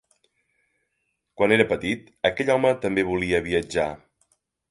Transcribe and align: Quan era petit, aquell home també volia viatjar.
Quan 1.41 1.53
era 1.57 1.67
petit, 1.73 2.09
aquell 2.31 2.51
home 2.55 2.73
també 2.87 3.05
volia 3.13 3.45
viatjar. 3.51 3.87